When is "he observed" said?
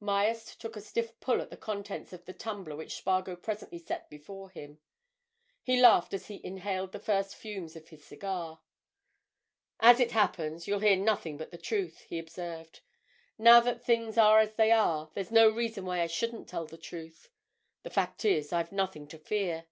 12.08-12.80